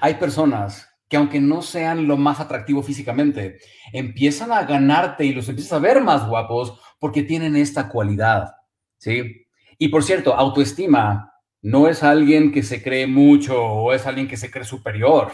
Hay 0.00 0.14
personas 0.14 0.88
que 1.08 1.16
aunque 1.16 1.40
no 1.40 1.62
sean 1.62 2.06
lo 2.06 2.16
más 2.16 2.40
atractivo 2.40 2.82
físicamente, 2.82 3.58
empiezan 3.92 4.52
a 4.52 4.64
ganarte 4.64 5.24
y 5.24 5.34
los 5.34 5.48
empiezas 5.48 5.74
a 5.74 5.78
ver 5.78 6.00
más 6.00 6.26
guapos 6.26 6.80
porque 6.98 7.22
tienen 7.22 7.56
esta 7.56 7.88
cualidad, 7.88 8.54
¿sí? 8.98 9.46
Y 9.78 9.88
por 9.88 10.02
cierto, 10.02 10.34
autoestima 10.34 11.33
no 11.64 11.88
es 11.88 12.02
alguien 12.02 12.52
que 12.52 12.62
se 12.62 12.82
cree 12.82 13.06
mucho 13.06 13.60
o 13.60 13.92
es 13.92 14.06
alguien 14.06 14.28
que 14.28 14.36
se 14.36 14.50
cree 14.50 14.64
superior 14.64 15.32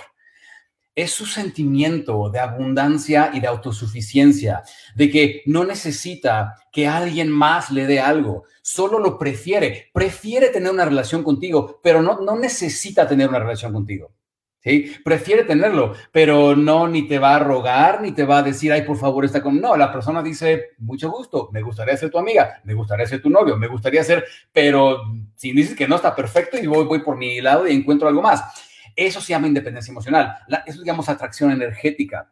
es 0.95 1.13
su 1.13 1.27
sentimiento 1.27 2.31
de 2.31 2.41
abundancia 2.41 3.31
y 3.33 3.41
de 3.41 3.47
autosuficiencia, 3.47 4.63
de 4.95 5.11
que 5.11 5.43
no 5.47 5.65
necesita 5.65 6.55
que 6.73 6.87
alguien 6.87 7.31
más 7.31 7.71
le 7.71 7.87
dé 7.87 8.01
algo, 8.01 8.45
solo 8.63 8.99
lo 8.99 9.19
prefiere, 9.19 9.91
prefiere 9.93 10.49
tener 10.49 10.71
una 10.71 10.85
relación 10.85 11.23
contigo, 11.23 11.81
pero 11.83 12.03
no, 12.03 12.21
no 12.21 12.37
necesita 12.37 13.09
tener 13.09 13.29
una 13.29 13.39
relación 13.39 13.73
contigo. 13.73 14.13
¿Sí? 14.63 14.93
Prefiere 15.03 15.45
tenerlo, 15.45 15.95
pero 16.13 16.55
no 16.55 16.87
ni 16.87 17.09
te 17.09 17.19
va 17.19 17.37
a 17.37 17.39
rogar, 17.39 18.03
ni 18.03 18.13
te 18.13 18.25
va 18.25 18.39
a 18.39 18.43
decir, 18.43 18.71
ay, 18.71 18.83
por 18.83 18.99
favor, 18.99 19.25
está 19.25 19.43
con... 19.43 19.59
No, 19.59 19.75
la 19.75 19.91
persona 19.91 20.23
dice, 20.23 20.73
mucho 20.79 21.11
gusto, 21.11 21.49
me 21.51 21.63
gustaría 21.63 21.97
ser 21.97 22.11
tu 22.11 22.19
amiga, 22.19 22.61
me 22.65 22.75
gustaría 22.75 23.07
ser 23.07 23.23
tu 23.23 23.31
novio, 23.31 23.57
me 23.57 23.69
gustaría 23.69 24.05
ser, 24.05 24.27
pero 24.53 24.99
si 25.35 25.53
dices 25.53 25.75
que 25.75 25.89
no 25.89 25.97
está 25.97 26.15
perfecto 26.15 26.59
y 26.59 26.67
voy, 26.67 27.01
por 27.01 27.17
mi 27.17 27.41
lado 27.41 27.67
y 27.67 27.73
encuentro 27.73 28.07
algo 28.07 28.21
más 28.21 28.45
Eso 28.95 29.23
se 29.23 29.31
llama 29.31 29.47
independencia 29.47 29.93
emocional. 29.93 30.37
eso 30.67 30.81
digamos 30.81 31.09
atracción 31.09 31.51
energética. 31.53 32.31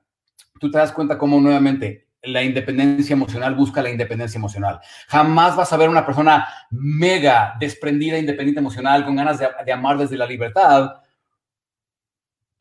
Tú 0.61 0.70
te 0.70 0.76
das 0.76 0.92
cuenta 0.92 1.16
cómo 1.16 1.40
nuevamente 1.40 2.08
la 2.23 2.42
independencia 2.42 3.14
emocional 3.14 3.54
busca 3.54 3.82
la 3.82 3.90
independencia 3.90 4.38
emocional. 4.38 4.80
Jamás 5.06 5.56
vas 5.56 5.73
a 5.73 5.76
ver 5.76 5.88
una 5.88 6.04
persona 6.04 6.47
mega 6.70 7.54
desprendida, 7.58 8.18
independiente 8.18 8.61
emocional, 8.61 9.04
con 9.04 9.16
ganas 9.16 9.38
de, 9.38 9.73
amar 9.73 9.99
desde 9.99 10.16
la 10.16 10.26
libertad, 10.26 10.90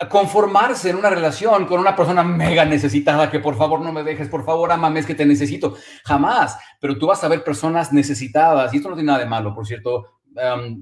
conformarse 0.09 0.91
en 0.91 0.97
una 0.97 1.09
relación 1.09 1.65
con 1.65 1.79
una 1.79 1.95
persona 1.95 2.23
mega 2.23 2.65
necesitada 2.65 3.31
que 3.31 3.39
por 3.39 3.55
favor 3.55 3.81
no 3.81 3.91
me 3.91 4.03
dejes, 4.03 4.29
por 4.29 4.45
favor 4.45 4.71
amame, 4.71 4.99
es 4.99 5.05
que 5.05 5.15
te 5.15 5.25
necesito. 5.25 5.75
Jamás. 6.03 6.59
Pero 6.79 6.97
tú 6.97 7.07
vas 7.07 7.23
a 7.23 7.27
ver 7.27 7.43
personas 7.43 7.91
necesitadas, 7.91 8.73
y 8.73 8.77
esto 8.77 8.89
no 8.89 8.95
tiene 8.95 9.07
nada 9.07 9.19
de 9.19 9.25
malo, 9.25 9.55
por 9.55 9.65
cierto, 9.65 10.19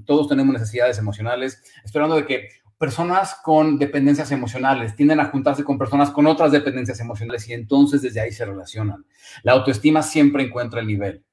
todos 0.06 0.28
tenemos 0.28 0.52
necesidades 0.52 0.98
emocionales, 0.98 1.64
esperando 1.84 2.16
de 2.16 2.26
que 2.26 2.50
personas 2.78 3.36
con 3.42 3.80
dependencias 3.80 4.32
emocionales 4.34 4.98
tienden 4.98 5.22
a 5.22 5.28
juntarse 5.28 5.64
con 5.64 5.78
personas 5.78 6.12
con 6.12 6.28
otras 6.28 6.52
dependencias 6.52 7.00
emocionales 7.00 7.48
y 7.48 7.54
entonces 7.54 8.02
desde 8.02 8.20
ahí 8.20 8.34
se 8.34 8.44
relacionan. 8.44 9.06
La 9.44 9.54
autoestima 9.54 10.04
siempre 10.04 10.44
encuentra 10.44 10.82
el 10.82 10.88
nivel. 10.88 11.24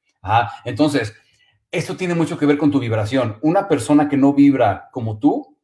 Entonces, 0.65 1.15
esto 1.73 1.97
tiene 1.97 2.15
mucho 2.15 2.39
que 2.39 2.47
ver 2.47 2.59
con 2.59 2.71
tu 2.71 2.79
vibración. 2.79 3.39
Una 3.43 3.67
persona 3.67 4.09
que 4.09 4.17
no 4.17 4.35
vibra 4.35 4.89
como 4.93 5.19
tú, 5.19 5.59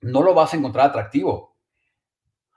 no 0.00 0.22
lo 0.22 0.32
vas 0.32 0.54
a 0.54 0.58
encontrar 0.58 0.90
atractivo. 0.90 1.55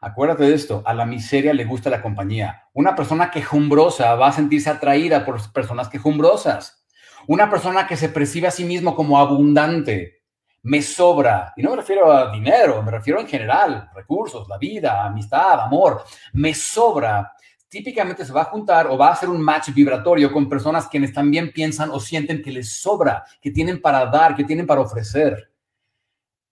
Acuérdate 0.01 0.43
de 0.43 0.53
esto, 0.53 0.81
a 0.85 0.93
la 0.93 1.05
miseria 1.05 1.53
le 1.53 1.65
gusta 1.65 1.89
la 1.89 2.01
compañía. 2.01 2.69
Una 2.73 2.95
persona 2.95 3.29
quejumbrosa 3.29 4.15
va 4.15 4.27
a 4.27 4.31
sentirse 4.31 4.69
atraída 4.69 5.25
por 5.25 5.51
personas 5.51 5.89
quejumbrosas. 5.89 6.85
Una 7.27 7.49
persona 7.49 7.85
que 7.85 7.97
se 7.97 8.09
percibe 8.09 8.47
a 8.47 8.51
sí 8.51 8.63
mismo 8.63 8.95
como 8.95 9.19
abundante 9.19 10.23
me 10.61 10.81
sobra, 10.81 11.53
y 11.55 11.63
no 11.63 11.71
me 11.71 11.77
refiero 11.77 12.11
a 12.11 12.31
dinero, 12.31 12.81
me 12.81 12.91
refiero 12.91 13.19
en 13.19 13.27
general, 13.27 13.89
recursos, 13.93 14.47
la 14.49 14.57
vida, 14.57 15.05
amistad, 15.05 15.61
amor, 15.61 16.03
me 16.33 16.53
sobra, 16.53 17.31
típicamente 17.69 18.25
se 18.25 18.33
va 18.33 18.41
a 18.41 18.45
juntar 18.45 18.87
o 18.87 18.97
va 18.97 19.09
a 19.09 19.13
hacer 19.13 19.29
un 19.29 19.41
match 19.41 19.69
vibratorio 19.73 20.31
con 20.31 20.49
personas 20.49 20.87
quienes 20.87 21.13
también 21.13 21.53
piensan 21.53 21.91
o 21.91 21.99
sienten 21.99 22.41
que 22.41 22.51
les 22.51 22.71
sobra, 22.73 23.23
que 23.41 23.51
tienen 23.51 23.81
para 23.81 24.05
dar, 24.07 24.35
que 24.35 24.43
tienen 24.43 24.67
para 24.67 24.81
ofrecer. 24.81 25.51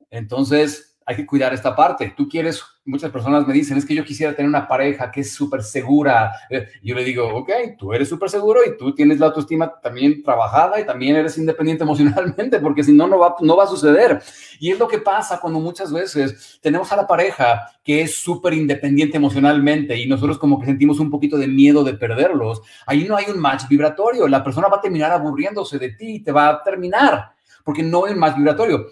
Entonces, 0.09 0.97
hay 1.05 1.15
que 1.15 1.25
cuidar 1.25 1.53
esta 1.53 1.75
parte. 1.75 2.13
Tú 2.15 2.29
quieres 2.29 2.63
muchas 2.87 3.11
personas 3.11 3.45
me 3.45 3.53
dicen, 3.53 3.77
es 3.77 3.85
que 3.85 3.93
yo 3.93 4.03
quisiera 4.03 4.33
tener 4.33 4.49
una 4.49 4.67
pareja 4.67 5.11
que 5.11 5.21
es 5.21 5.33
súper 5.33 5.61
segura. 5.61 6.31
Eh, 6.49 6.67
yo 6.81 6.95
le 6.95 7.03
digo, 7.03 7.27
ok, 7.27 7.51
tú 7.77 7.93
eres 7.93 8.07
súper 8.09 8.29
seguro 8.29 8.61
y 8.65 8.77
tú 8.77 8.95
tienes 8.95 9.19
la 9.19 9.27
autoestima 9.27 9.79
también 9.81 10.23
trabajada 10.23 10.79
y 10.79 10.85
también 10.85 11.15
eres 11.15 11.37
independiente 11.37 11.83
emocionalmente, 11.85 12.59
porque 12.59 12.83
si 12.83 12.93
no, 12.93 13.07
no 13.07 13.19
va, 13.19 13.35
no 13.41 13.57
va 13.57 13.65
a 13.65 13.67
suceder. 13.67 14.21
Y 14.59 14.71
es 14.71 14.79
lo 14.79 14.87
que 14.87 14.99
pasa 14.99 15.39
cuando 15.39 15.59
muchas 15.59 15.91
veces 15.91 16.59
tenemos 16.61 16.91
a 16.91 16.95
la 16.95 17.05
pareja 17.05 17.69
que 17.83 18.01
es 18.01 18.17
súper 18.17 18.53
independiente 18.53 19.17
emocionalmente 19.17 19.97
y 19.97 20.07
nosotros 20.07 20.37
como 20.37 20.59
que 20.59 20.65
sentimos 20.65 20.99
un 20.99 21.11
poquito 21.11 21.37
de 21.37 21.47
miedo 21.47 21.83
de 21.83 21.93
perderlos. 21.93 22.61
Ahí 22.85 23.05
no 23.05 23.15
hay 23.15 23.25
un 23.29 23.39
match 23.39 23.67
vibratorio. 23.69 24.27
La 24.27 24.43
persona 24.43 24.67
va 24.67 24.77
a 24.77 24.81
terminar 24.81 25.11
aburriéndose 25.11 25.77
de 25.77 25.89
ti 25.91 26.15
y 26.15 26.19
te 26.23 26.31
va 26.31 26.49
a 26.49 26.63
terminar 26.63 27.36
porque 27.67 27.83
no 27.83 28.03
un 28.03 28.17
match 28.17 28.37
vibratorio 28.37 28.87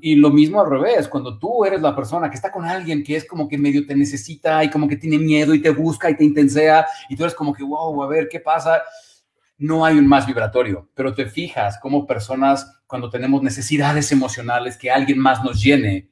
y 0.00 0.14
lo 0.14 0.30
mismo 0.30 0.60
al 0.60 0.70
revés, 0.70 1.08
cuando 1.08 1.36
tú 1.40 1.64
eres 1.64 1.82
la 1.82 1.92
persona 1.92 2.30
que 2.30 2.36
está 2.36 2.52
con 2.52 2.64
alguien 2.64 3.02
que 3.02 3.16
es 3.16 3.24
como 3.24 3.48
que 3.48 3.58
medio 3.58 3.84
te 3.84 3.96
necesita 3.96 4.62
y 4.62 4.70
como 4.70 4.86
que 4.86 4.94
tiene 4.94 5.18
miedo 5.18 5.54
y 5.54 5.60
te 5.60 5.70
busca 5.70 6.08
y 6.08 6.16
te 6.16 6.22
intensea 6.22 6.86
y 7.08 7.16
tú 7.16 7.24
eres 7.24 7.34
como 7.34 7.52
que, 7.52 7.64
wow, 7.64 8.00
a 8.00 8.06
ver, 8.06 8.28
¿qué 8.28 8.38
pasa? 8.38 8.80
No 9.58 9.84
hay 9.84 9.98
un 9.98 10.06
más 10.06 10.24
vibratorio, 10.24 10.88
pero 10.94 11.12
te 11.12 11.26
fijas 11.26 11.80
como 11.80 12.06
personas 12.06 12.80
cuando 12.86 13.10
tenemos 13.10 13.42
necesidades 13.42 14.12
emocionales 14.12 14.76
que 14.76 14.88
alguien 14.88 15.18
más 15.18 15.42
nos 15.42 15.60
llene, 15.60 16.10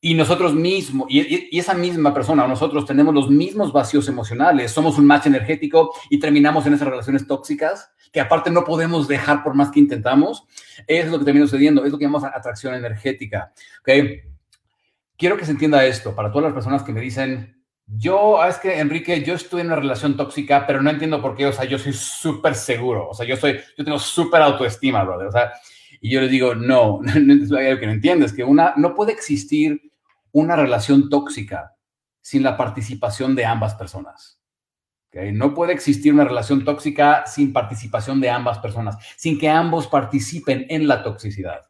y 0.00 0.14
nosotros 0.14 0.54
mismos, 0.54 1.08
y, 1.10 1.56
esa 1.58 1.74
misma 1.74 2.14
persona, 2.14 2.46
nosotros 2.46 2.86
tenemos 2.86 3.14
los 3.14 3.30
mismos 3.30 3.72
vacíos 3.72 4.08
emocionales, 4.08 4.70
somos 4.70 4.96
un 4.98 5.06
match 5.06 5.26
energético 5.26 5.92
y 6.08 6.20
terminamos 6.20 6.66
en 6.66 6.74
esas 6.74 6.88
relaciones 6.88 7.26
tóxicas 7.26 7.90
que 8.12 8.20
aparte 8.20 8.50
no 8.50 8.64
podemos 8.64 9.08
dejar 9.08 9.42
por 9.42 9.54
más 9.54 9.70
que 9.70 9.80
intentamos, 9.80 10.46
es 10.86 11.10
lo 11.10 11.18
que 11.18 11.24
termina 11.24 11.46
sucediendo, 11.46 11.84
es 11.84 11.92
lo 11.92 11.98
que 11.98 12.04
llamamos 12.04 12.24
atracción 12.24 12.74
energética. 12.74 13.52
¿okay? 13.80 14.22
Quiero 15.16 15.36
que 15.36 15.44
se 15.44 15.50
entienda 15.50 15.84
esto 15.84 16.14
para 16.14 16.30
todas 16.30 16.44
las 16.44 16.54
personas 16.54 16.82
que 16.84 16.92
me 16.92 17.00
dicen, 17.00 17.56
yo, 17.86 18.40
ah, 18.40 18.48
es 18.48 18.58
que 18.58 18.78
Enrique, 18.78 19.22
yo 19.22 19.34
estoy 19.34 19.62
en 19.62 19.68
una 19.68 19.76
relación 19.76 20.16
tóxica, 20.16 20.66
pero 20.66 20.82
no 20.82 20.90
entiendo 20.90 21.20
por 21.20 21.34
qué, 21.34 21.46
o 21.46 21.52
sea, 21.52 21.64
yo 21.64 21.78
soy 21.78 21.94
súper 21.94 22.54
seguro, 22.54 23.08
o 23.08 23.14
sea, 23.14 23.26
yo 23.26 23.36
soy, 23.36 23.58
yo 23.76 23.84
tengo 23.84 23.98
súper 23.98 24.42
autoestima, 24.42 25.02
brother, 25.04 25.26
o 25.26 25.32
sea, 25.32 25.52
y 26.00 26.10
yo 26.10 26.20
les 26.20 26.30
digo, 26.30 26.54
no, 26.54 27.00
no 27.02 27.58
algo 27.58 27.80
que 27.80 27.86
no 27.86 27.92
entiendes, 27.92 28.32
que 28.32 28.44
una, 28.44 28.74
no 28.76 28.94
puede 28.94 29.12
existir 29.12 29.87
una 30.32 30.56
relación 30.56 31.08
tóxica 31.08 31.74
sin 32.20 32.42
la 32.42 32.56
participación 32.56 33.34
de 33.34 33.44
ambas 33.44 33.74
personas. 33.74 34.40
¿okay? 35.08 35.32
No 35.32 35.54
puede 35.54 35.72
existir 35.72 36.12
una 36.12 36.24
relación 36.24 36.64
tóxica 36.64 37.24
sin 37.26 37.52
participación 37.52 38.20
de 38.20 38.30
ambas 38.30 38.58
personas, 38.58 38.96
sin 39.16 39.38
que 39.38 39.48
ambos 39.48 39.86
participen 39.86 40.66
en 40.68 40.86
la 40.86 41.02
toxicidad. 41.02 41.60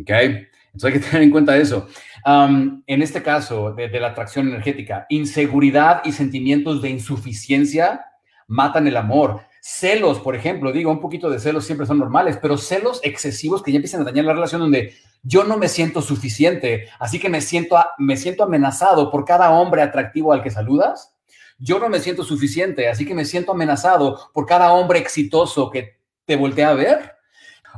¿okay? 0.00 0.46
Entonces 0.66 0.84
hay 0.84 0.92
que 0.92 1.06
tener 1.06 1.22
en 1.22 1.30
cuenta 1.30 1.56
eso. 1.56 1.88
en 2.24 3.02
este 3.02 3.22
caso 3.22 3.72
de, 3.72 3.88
de 3.88 4.00
la 4.00 4.08
atracción 4.08 4.48
energética, 4.48 5.06
inseguridad 5.08 6.02
y 6.04 6.12
sentimientos 6.12 6.80
de 6.80 6.90
insuficiencia 6.90 8.04
matan 8.46 8.86
el 8.86 8.96
amor. 8.96 9.42
Celos, 9.62 10.20
por 10.20 10.34
ejemplo, 10.34 10.72
digo, 10.72 10.90
un 10.90 11.00
poquito 11.00 11.28
de 11.28 11.38
celos 11.38 11.66
siempre 11.66 11.86
son 11.86 11.98
normales, 11.98 12.38
pero 12.40 12.56
celos 12.56 12.98
excesivos 13.02 13.62
que 13.62 13.70
ya 13.72 13.76
empiezan 13.76 14.00
a 14.00 14.04
dañar 14.04 14.24
la 14.24 14.32
relación 14.32 14.62
donde 14.62 14.94
yo 15.22 15.44
no 15.44 15.58
me 15.58 15.68
siento 15.68 16.00
suficiente, 16.00 16.88
así 16.98 17.18
que 17.18 17.28
me 17.28 17.42
siento, 17.42 17.76
me 17.98 18.16
siento 18.16 18.44
amenazado 18.44 19.10
por 19.10 19.26
cada 19.26 19.50
hombre 19.50 19.82
atractivo 19.82 20.32
al 20.32 20.42
que 20.42 20.50
saludas. 20.50 21.14
Yo 21.58 21.78
no 21.78 21.90
me 21.90 22.00
siento 22.00 22.24
suficiente, 22.24 22.88
así 22.88 23.04
que 23.04 23.14
me 23.14 23.26
siento 23.26 23.52
amenazado 23.52 24.30
por 24.32 24.46
cada 24.46 24.72
hombre 24.72 24.98
exitoso 24.98 25.70
que 25.70 25.98
te 26.24 26.36
voltea 26.36 26.70
a 26.70 26.74
ver. 26.74 27.12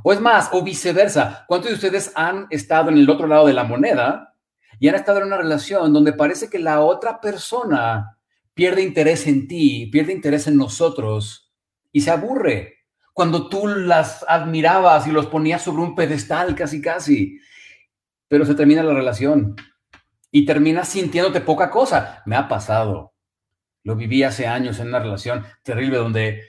O 0.05 0.13
es 0.13 0.21
más, 0.21 0.51
o 0.53 0.63
viceversa. 0.63 1.45
¿Cuántos 1.49 1.71
de 1.71 1.75
ustedes 1.75 2.13
han 2.15 2.47
estado 2.51 2.91
en 2.91 2.99
el 2.99 3.11
otro 3.11 3.27
lado 3.27 3.47
de 3.47 3.55
la 3.55 3.65
moneda 3.65 4.37
y 4.79 4.87
han 4.87 4.95
estado 4.95 5.19
en 5.19 5.25
una 5.25 5.37
relación 5.37 5.93
donde 5.93 6.13
parece 6.13 6.49
que 6.49 6.61
la 6.61 6.81
otra 6.81 7.21
persona 7.21 8.19
pierde 8.55 8.83
interés 8.83 9.27
en 9.27 9.49
ti, 9.49 9.87
pierde 9.87 10.13
interés 10.13 10.47
en 10.47 10.57
nosotros 10.57 11.52
y 11.93 12.01
se 12.01 12.11
aburre? 12.11 12.83
cuando 13.13 13.49
tú 13.49 13.67
las 13.67 14.25
admirabas 14.27 15.07
y 15.07 15.11
los 15.11 15.27
ponías 15.27 15.63
sobre 15.63 15.83
un 15.83 15.95
pedestal 15.95 16.55
casi 16.55 16.81
casi, 16.81 17.39
pero 18.29 18.47
se 18.47 18.55
termina 18.55 18.83
la 18.83 18.95
relación 18.95 19.55
y 20.31 20.47
terminas 20.47 20.89
sintiéndote 20.89 21.43
poca 21.43 21.71
cosa. 21.71 22.23
Me 22.25 22.37
ha 22.37 22.49
pasado. 22.49 23.13
Lo 23.85 23.97
viví 23.97 24.23
hace 24.23 24.47
años 24.47 24.79
en 24.79 24.89
una 24.89 25.01
relación 25.01 25.45
terrible 25.63 25.99
donde 25.99 26.45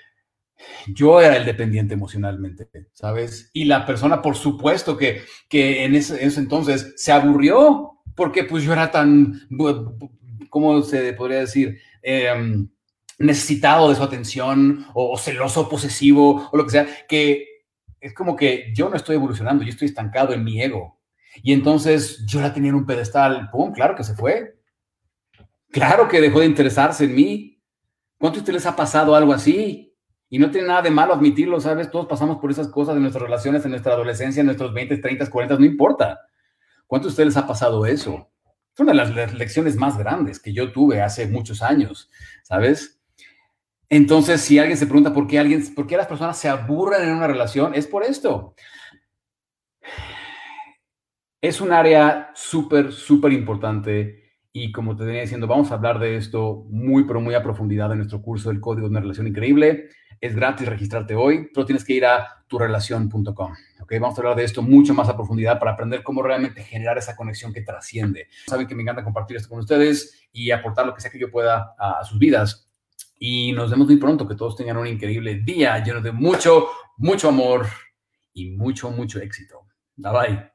yo 0.87 1.19
era 1.19 1.35
el 1.35 1.45
dependiente 1.45 1.95
emocionalmente, 1.95 2.69
¿sabes? 2.93 3.49
Y 3.53 3.65
la 3.65 3.85
persona, 3.85 4.21
por 4.21 4.35
supuesto, 4.35 4.95
que, 4.95 5.23
que 5.49 5.83
en, 5.83 5.95
ese, 5.95 6.23
entonces 6.23 6.93
se 6.95 7.11
aburrió 7.11 7.99
porque 8.15 8.45
pues 8.45 8.63
yo 8.63 8.71
era 8.71 8.91
tan, 8.91 9.41
¿cómo 10.49 10.81
se 10.83 11.11
podría 11.13 11.39
decir? 11.39 11.79
Em, 12.01 12.69
necesitado 13.23 13.89
de 13.89 13.95
su 13.95 14.03
atención 14.03 14.85
o, 14.93 15.17
celoso, 15.17 15.69
posesivo 15.69 16.49
o 16.51 16.57
lo 16.57 16.63
que 16.65 16.71
sea, 16.71 16.87
que 17.07 17.47
es 17.99 18.13
como 18.13 18.35
que 18.35 18.71
yo 18.75 18.89
no 18.89 18.95
estoy 18.95 19.15
evolucionando, 19.15 19.63
yo 19.63 19.69
estoy 19.69 19.87
estancado 19.87 20.33
en 20.33 20.43
mi 20.43 20.61
ego. 20.61 20.99
Y 21.41 21.53
entonces 21.53 22.23
yo 22.25 22.41
la 22.41 22.53
tenía 22.53 22.69
en 22.69 22.75
un 22.75 22.85
pedestal, 22.85 23.49
¡pum! 23.49 23.71
Claro 23.71 23.95
que 23.95 24.03
se 24.03 24.13
fue. 24.13 24.59
Claro 25.71 26.07
que 26.07 26.21
dejó 26.21 26.41
de 26.41 26.45
interesarse 26.45 27.05
en 27.05 27.15
mí. 27.15 27.61
¿Cuánto 28.19 28.39
a 28.39 28.41
ustedes 28.41 28.57
les 28.57 28.65
ha 28.65 28.75
pasado 28.75 29.15
algo 29.15 29.33
así? 29.33 29.95
Y 30.29 30.37
no 30.37 30.51
tiene 30.51 30.67
nada 30.67 30.81
de 30.81 30.91
malo 30.91 31.13
admitirlo, 31.13 31.59
¿sabes? 31.59 31.89
Todos 31.89 32.07
pasamos 32.07 32.37
por 32.37 32.51
esas 32.51 32.67
cosas 32.67 32.95
en 32.95 33.01
nuestras 33.01 33.23
relaciones, 33.23 33.63
en 33.65 33.71
nuestra 33.71 33.93
adolescencia, 33.93 34.41
en 34.41 34.47
nuestros 34.47 34.73
20, 34.73 34.97
30, 34.97 35.29
40, 35.29 35.57
no 35.57 35.65
importa. 35.65 36.19
¿Cuánto 36.87 37.07
a 37.07 37.11
ustedes 37.11 37.27
les 37.27 37.37
ha 37.37 37.47
pasado 37.47 37.85
eso? 37.85 38.29
Es 38.73 38.79
una 38.79 38.91
de 38.91 38.97
las 38.97 39.33
lecciones 39.33 39.75
más 39.75 39.97
grandes 39.97 40.39
que 40.39 40.53
yo 40.53 40.71
tuve 40.71 41.01
hace 41.01 41.27
muchos 41.27 41.61
años, 41.61 42.09
¿sabes? 42.43 42.99
Entonces, 43.89 44.41
si 44.41 44.59
alguien 44.59 44.77
se 44.77 44.87
pregunta 44.87 45.13
por 45.13 45.27
qué, 45.27 45.39
alguien, 45.39 45.73
por 45.75 45.87
qué 45.87 45.97
las 45.97 46.07
personas 46.07 46.37
se 46.37 46.49
aburren 46.49 47.03
en 47.03 47.15
una 47.15 47.27
relación, 47.27 47.75
es 47.75 47.87
por 47.87 48.03
esto. 48.03 48.55
Es 51.41 51.61
un 51.61 51.73
área 51.73 52.31
súper, 52.33 52.91
súper 52.91 53.33
importante 53.33 54.23
y 54.55 54.71
como 54.71 54.95
te 54.95 55.03
venía 55.03 55.21
diciendo, 55.21 55.47
vamos 55.47 55.71
a 55.71 55.73
hablar 55.73 55.97
de 55.97 56.15
esto 56.15 56.63
muy, 56.69 57.05
pero 57.05 57.19
muy 57.19 57.33
a 57.33 57.41
profundidad 57.41 57.91
en 57.91 57.97
nuestro 57.97 58.21
curso 58.21 58.49
del 58.49 58.61
Código 58.61 58.85
de 58.85 58.91
una 58.91 58.99
Relación 58.99 59.25
Increíble. 59.25 59.89
Es 60.21 60.35
gratis 60.35 60.67
registrarte 60.67 61.15
hoy, 61.15 61.49
pero 61.51 61.65
tienes 61.65 61.83
que 61.83 61.93
ir 61.93 62.05
a 62.05 62.45
turelación.com. 62.47 63.53
¿okay? 63.81 63.97
Vamos 63.97 64.15
a 64.15 64.21
hablar 64.21 64.37
de 64.37 64.43
esto 64.43 64.61
mucho 64.61 64.93
más 64.93 65.09
a 65.09 65.15
profundidad 65.15 65.57
para 65.57 65.71
aprender 65.71 66.03
cómo 66.03 66.21
realmente 66.21 66.61
generar 66.61 66.99
esa 66.99 67.15
conexión 67.15 67.51
que 67.51 67.63
trasciende. 67.63 68.27
Saben 68.45 68.67
que 68.67 68.75
me 68.75 68.83
encanta 68.83 69.03
compartir 69.03 69.37
esto 69.37 69.49
con 69.49 69.57
ustedes 69.57 70.29
y 70.31 70.51
aportar 70.51 70.85
lo 70.85 70.93
que 70.93 71.01
sea 71.01 71.09
que 71.09 71.19
yo 71.19 71.31
pueda 71.31 71.73
a 71.79 72.03
sus 72.03 72.19
vidas. 72.19 72.69
Y 73.25 73.53
nos 73.53 73.71
vemos 73.71 73.87
muy 73.87 73.95
pronto. 73.95 74.27
Que 74.27 74.35
todos 74.35 74.57
tengan 74.57 74.75
un 74.75 74.85
increíble 74.85 75.35
día 75.35 75.81
lleno 75.81 76.01
de 76.01 76.11
mucho, 76.11 76.67
mucho 76.97 77.29
amor 77.29 77.65
y 78.33 78.51
mucho, 78.51 78.91
mucho 78.91 79.21
éxito. 79.21 79.61
Bye 79.95 80.11
bye. 80.11 80.52